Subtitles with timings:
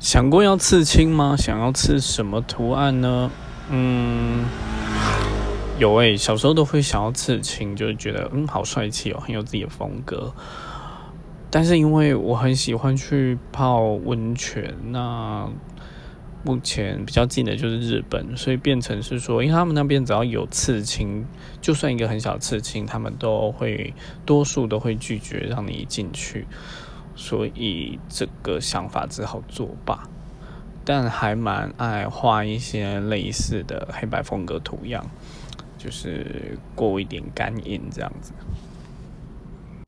[0.00, 1.36] 想过要刺青吗？
[1.36, 3.30] 想要刺什么图案呢？
[3.70, 4.46] 嗯，
[5.78, 10.32] 有诶、小时候都会想要刺青，就是觉得嗯好帅气哦，很有自己的风格。
[11.50, 15.46] 但是因为我很喜欢去泡温泉，那
[16.44, 21.26] 目前比较近的就是日本，所以变成是说，因为他们那边只要有刺青，
[21.60, 23.92] 就算一个很小刺青，他们都会
[24.24, 26.46] 多数都会拒绝让你进去。
[27.14, 30.08] 所以这个想法只好作罢，
[30.84, 35.04] 但还蛮爱画一些类似的黑白风格图样，
[35.76, 38.32] 就是过一点干瘾这样子。